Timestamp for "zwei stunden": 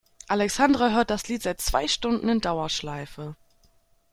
1.61-2.27